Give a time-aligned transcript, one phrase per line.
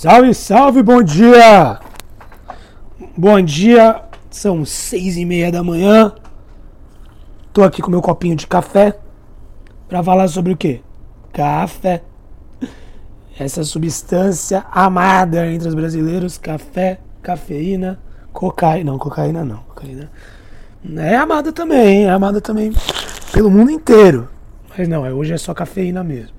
[0.00, 1.80] Salve, salve, bom dia!
[3.16, 4.00] Bom dia,
[4.30, 6.14] são seis e meia da manhã.
[7.52, 8.96] Tô aqui com meu copinho de café
[9.88, 10.82] para falar sobre o que?
[11.32, 12.04] Café.
[13.36, 17.98] Essa substância amada entre os brasileiros, café, cafeína,
[18.32, 18.92] cocaína.
[18.92, 19.64] Não, cocaína não.
[19.64, 20.12] Cocaína
[20.96, 22.72] é amada também, é amada também
[23.32, 24.28] pelo mundo inteiro.
[24.78, 26.36] Mas não, é, hoje é só cafeína mesmo.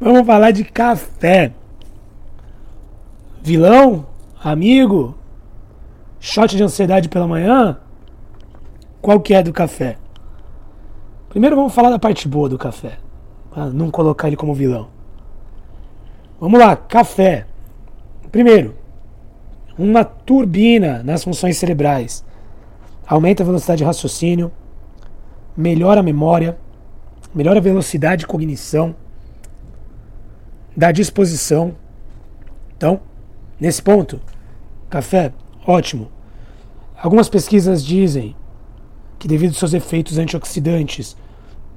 [0.00, 1.52] Vamos falar de café.
[3.42, 4.06] Vilão?
[4.42, 5.14] Amigo?
[6.20, 7.78] Shot de ansiedade pela manhã?
[9.00, 9.96] Qual que é do café?
[11.28, 12.98] Primeiro vamos falar da parte boa do café.
[13.50, 14.88] Pra não colocar ele como vilão.
[16.40, 17.46] Vamos lá, café.
[18.30, 18.74] Primeiro,
[19.78, 22.24] uma turbina nas funções cerebrais.
[23.06, 24.52] Aumenta a velocidade de raciocínio,
[25.56, 26.58] melhora a memória,
[27.34, 28.94] melhora a velocidade de cognição,
[30.76, 31.74] dá disposição.
[32.76, 33.00] Então,
[33.60, 34.20] nesse ponto,
[34.88, 35.32] café
[35.68, 36.10] Ótimo.
[36.96, 38.34] Algumas pesquisas dizem
[39.18, 41.14] que, devido aos seus efeitos antioxidantes,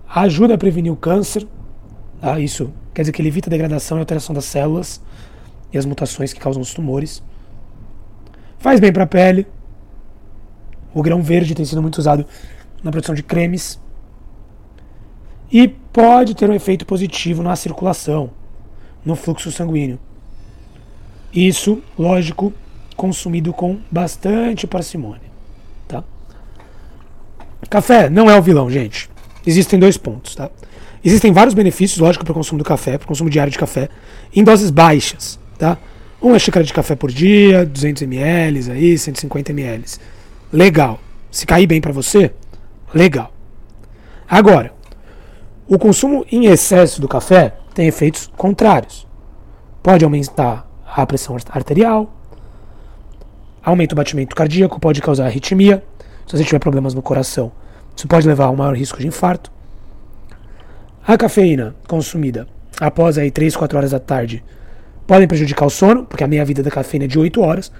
[0.07, 1.45] ajuda a prevenir o câncer.
[2.21, 5.01] Ah, isso quer dizer que ele evita a degradação e alteração das células
[5.73, 7.21] e as mutações que causam os tumores.
[8.59, 9.45] Faz bem para a pele.
[10.93, 12.25] O grão verde tem sido muito usado
[12.81, 13.77] na produção de cremes.
[15.51, 18.31] E pode ter um efeito positivo na circulação,
[19.03, 19.99] no fluxo sanguíneo.
[21.33, 22.53] Isso, lógico,
[22.95, 25.31] consumido com bastante parcimônia.
[25.87, 26.03] Tá?
[27.69, 29.09] Café não é o vilão, gente.
[29.45, 30.35] Existem dois pontos.
[30.35, 30.49] Tá?
[31.03, 33.89] Existem vários benefícios, lógico, para o consumo do café, para o consumo diário de café,
[34.35, 35.39] em doses baixas.
[35.57, 35.77] Tá?
[36.21, 39.85] Uma xícara de café por dia, 200 ml, aí, 150 ml.
[40.53, 40.99] Legal.
[41.31, 42.31] Se cair bem para você,
[42.93, 43.33] legal.
[44.29, 44.73] Agora,
[45.67, 49.07] o consumo em excesso do café tem efeitos contrários.
[49.81, 52.13] Pode aumentar a pressão arterial,
[53.63, 55.83] aumenta o batimento cardíaco, pode causar arritmia.
[56.27, 57.51] Se você tiver problemas no coração,
[57.95, 59.51] isso pode levar a um maior risco de infarto.
[61.05, 62.47] A cafeína consumida
[62.79, 64.43] após aí 3, 4 horas da tarde
[65.07, 67.71] podem prejudicar o sono, porque a meia-vida da cafeína é de 8 horas.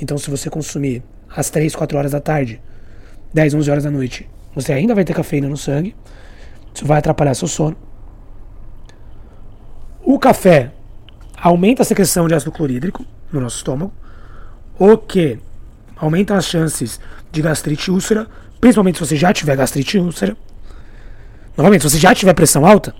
[0.00, 1.02] Então, se você consumir
[1.34, 2.60] às 3, 4 horas da tarde,
[3.32, 5.94] 10, 11 horas da noite, você ainda vai ter cafeína no sangue.
[6.74, 7.76] Isso vai atrapalhar seu sono.
[10.02, 10.72] O café
[11.40, 13.92] aumenta a secreção de ácido clorídrico no nosso estômago
[14.78, 15.38] o que
[15.96, 17.00] aumenta as chances
[17.32, 18.28] de gastrite úlcera,
[18.60, 20.36] principalmente se você já tiver gastrite úlcera.
[21.56, 22.94] Novamente, se você já tiver pressão alta,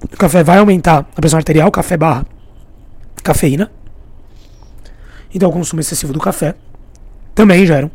[0.00, 2.24] o café vai aumentar a pressão arterial, café barra
[3.22, 3.72] cafeína.
[5.34, 6.54] Então, o consumo excessivo do café
[7.34, 7.90] também geram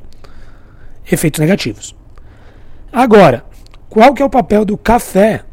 [1.10, 1.96] efeitos negativos.
[2.92, 3.46] Agora,
[3.88, 5.46] qual que é o papel do café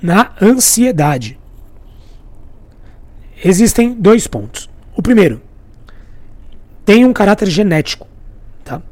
[0.00, 1.39] na ansiedade?
[3.42, 4.68] Existem dois pontos.
[4.94, 5.40] O primeiro,
[6.84, 8.06] tem um caráter genético.
[8.64, 8.82] Tá?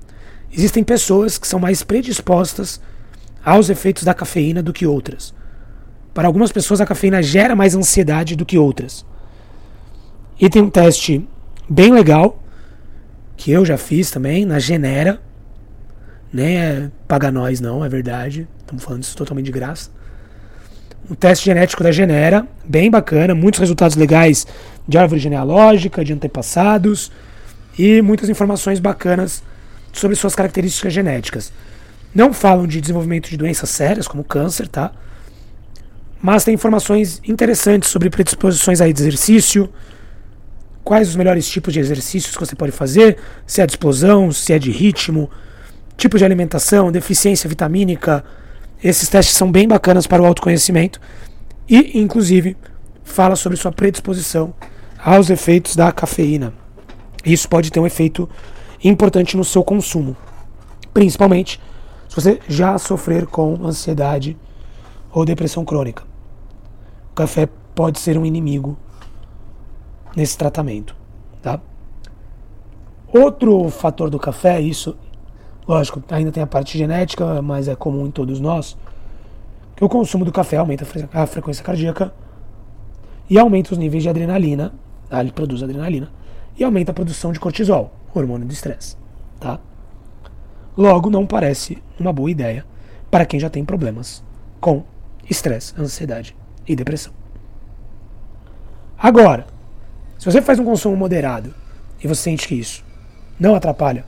[0.50, 2.80] Existem pessoas que são mais predispostas
[3.44, 5.34] aos efeitos da cafeína do que outras.
[6.14, 9.04] Para algumas pessoas, a cafeína gera mais ansiedade do que outras.
[10.40, 11.28] E tem um teste
[11.68, 12.42] bem legal,
[13.36, 15.20] que eu já fiz também, na Genera.
[16.32, 18.48] Nem é paga nós, não, é verdade.
[18.58, 19.90] Estamos falando isso totalmente de graça.
[21.10, 24.46] Um teste genético da Genera, bem bacana, muitos resultados legais
[24.86, 27.10] de árvore genealógica, de antepassados
[27.78, 29.42] e muitas informações bacanas
[29.92, 31.52] sobre suas características genéticas.
[32.14, 34.92] Não falam de desenvolvimento de doenças sérias, como câncer, tá?
[36.20, 39.70] Mas tem informações interessantes sobre predisposições a exercício,
[40.82, 44.52] quais os melhores tipos de exercícios que você pode fazer, se é de explosão, se
[44.52, 45.30] é de ritmo,
[45.96, 48.24] tipo de alimentação, deficiência vitamínica.
[48.82, 51.00] Esses testes são bem bacanas para o autoconhecimento
[51.68, 52.56] e, inclusive,
[53.02, 54.54] fala sobre sua predisposição
[54.98, 56.52] aos efeitos da cafeína.
[57.24, 58.28] Isso pode ter um efeito
[58.82, 60.16] importante no seu consumo,
[60.94, 61.60] principalmente
[62.08, 64.36] se você já sofrer com ansiedade
[65.12, 66.04] ou depressão crônica.
[67.10, 68.78] O café pode ser um inimigo
[70.14, 70.94] nesse tratamento,
[71.42, 71.60] tá?
[73.12, 74.96] Outro fator do café, isso,
[75.68, 78.76] lógico, ainda tem a parte genética, mas é comum em todos nós,
[79.76, 82.12] que o consumo do café aumenta a frequência cardíaca
[83.28, 84.72] e aumenta os níveis de adrenalina,
[85.10, 85.20] tá?
[85.20, 86.10] ele produz adrenalina,
[86.58, 88.96] e aumenta a produção de cortisol, hormônio do estresse.
[89.38, 89.60] Tá?
[90.76, 92.64] Logo, não parece uma boa ideia
[93.10, 94.24] para quem já tem problemas
[94.60, 94.82] com
[95.28, 96.34] estresse, ansiedade
[96.66, 97.12] e depressão.
[98.96, 99.46] Agora,
[100.18, 101.54] se você faz um consumo moderado
[102.02, 102.84] e você sente que isso
[103.38, 104.04] não atrapalha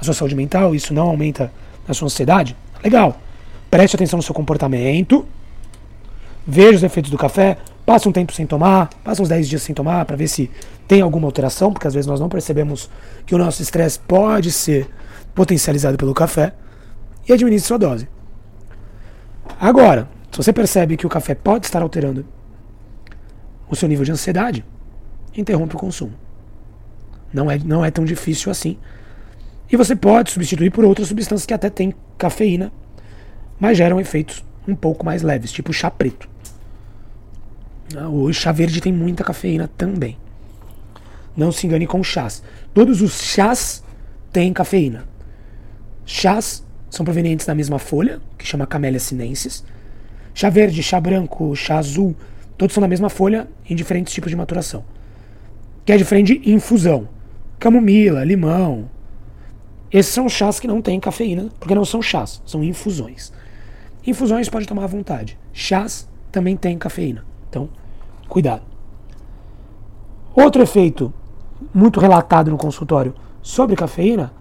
[0.00, 1.52] a sua saúde mental, isso não aumenta
[1.86, 3.20] a sua ansiedade, legal.
[3.70, 5.26] Preste atenção no seu comportamento,
[6.46, 7.58] veja os efeitos do café,
[7.88, 10.50] Passa um tempo sem tomar, passa uns 10 dias sem tomar para ver se
[10.86, 12.90] tem alguma alteração, porque às vezes nós não percebemos
[13.24, 14.90] que o nosso estresse pode ser
[15.34, 16.52] potencializado pelo café
[17.26, 18.06] e administre sua dose.
[19.58, 22.26] Agora, se você percebe que o café pode estar alterando
[23.70, 24.62] o seu nível de ansiedade,
[25.34, 26.12] interrompe o consumo.
[27.32, 28.76] Não é, não é tão difícil assim.
[29.70, 32.72] E você pode substituir por outras substâncias que até têm cafeína,
[33.60, 36.28] mas geram efeitos um pouco mais leves, tipo chá preto.
[37.96, 40.16] Ah, o chá verde tem muita cafeína também.
[41.36, 42.42] Não se engane com chás.
[42.74, 43.82] Todos os chás
[44.32, 45.04] têm cafeína.
[46.04, 49.64] Chás são provenientes da mesma folha, que chama Camellia sinensis.
[50.34, 52.16] Chá verde, chá branco, chá azul,
[52.56, 54.84] todos são da mesma folha em diferentes tipos de maturação.
[55.84, 57.08] Que é diferente de infusão.
[57.58, 58.88] Camomila, limão.
[59.90, 63.32] Esses são chás que não têm cafeína, porque não são chás, são infusões.
[64.06, 65.38] Infusões pode tomar à vontade.
[65.52, 67.24] Chás também têm cafeína.
[67.48, 67.68] Então,
[68.28, 68.62] cuidado.
[70.34, 71.12] Outro efeito
[71.74, 74.32] muito relatado no consultório sobre cafeína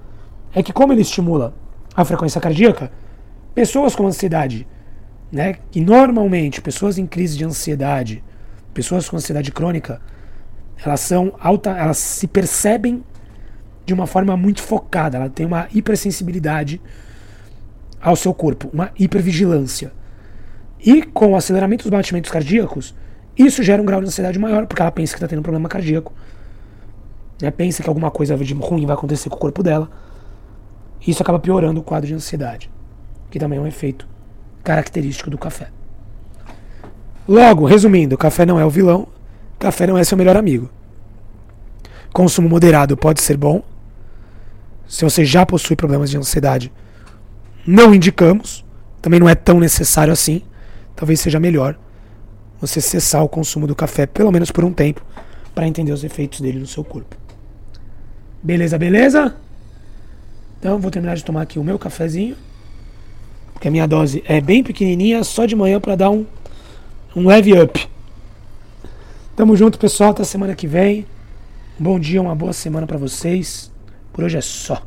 [0.53, 1.53] é que, como ele estimula
[1.95, 2.91] a frequência cardíaca,
[3.55, 4.67] pessoas com ansiedade,
[5.31, 8.23] né, que normalmente pessoas em crise de ansiedade,
[8.73, 10.01] pessoas com ansiedade crônica,
[10.83, 13.03] elas são alta, elas se percebem
[13.87, 16.81] de uma forma muito focada, ela tem uma hipersensibilidade
[18.01, 19.93] ao seu corpo, uma hipervigilância.
[20.77, 22.93] E com o aceleramento dos batimentos cardíacos,
[23.37, 25.69] isso gera um grau de ansiedade maior, porque ela pensa que está tendo um problema
[25.69, 26.13] cardíaco.
[27.41, 27.49] Né?
[27.49, 29.89] Pensa que alguma coisa de ruim vai acontecer com o corpo dela.
[31.07, 32.69] Isso acaba piorando o quadro de ansiedade,
[33.31, 34.05] que também é um efeito
[34.65, 35.69] característico do café.
[37.25, 39.07] Logo, resumindo, café não é o vilão,
[39.57, 40.69] café não é seu melhor amigo.
[42.11, 43.63] Consumo moderado pode ser bom.
[44.87, 46.71] Se você já possui problemas de ansiedade,
[47.65, 48.65] não indicamos.
[49.01, 50.41] Também não é tão necessário assim.
[50.95, 51.77] Talvez seja melhor
[52.59, 55.05] você cessar o consumo do café, pelo menos por um tempo,
[55.53, 57.15] para entender os efeitos dele no seu corpo.
[58.41, 59.35] Beleza, beleza?
[60.59, 62.35] Então vou terminar de tomar aqui o meu cafezinho,
[63.53, 66.25] porque a minha dose é bem pequenininha, só de manhã para dar um,
[67.15, 67.87] um leve up.
[69.35, 71.05] Tamo junto, pessoal, até semana que vem.
[71.79, 73.71] Um bom dia, uma boa semana para vocês.
[74.17, 74.81] Por hoje é só.